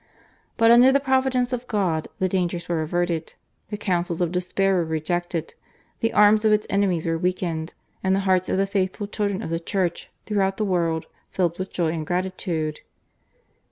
But 0.57 0.71
under 0.71 0.91
the 0.91 0.99
Providence 0.99 1.53
of 1.53 1.67
God 1.67 2.07
the 2.17 2.27
dangers 2.27 2.67
were 2.67 2.81
averted, 2.81 3.35
the 3.69 3.77
counsels 3.77 4.19
of 4.19 4.31
despair 4.31 4.77
were 4.77 4.83
rejected, 4.83 5.53
the 5.99 6.11
arms 6.11 6.43
of 6.43 6.51
its 6.51 6.65
enemies 6.71 7.05
were 7.05 7.19
weakened, 7.19 7.75
and 8.03 8.15
the 8.15 8.21
hearts 8.25 8.49
of 8.49 8.57
the 8.57 8.65
faithful 8.65 9.05
children 9.05 9.43
of 9.43 9.51
the 9.51 9.59
Church 9.59 10.09
throughout 10.25 10.57
the 10.57 10.65
world 10.65 11.05
filled 11.29 11.59
with 11.59 11.71
joy 11.71 11.91
and 11.91 12.07
gratitude. 12.07 12.79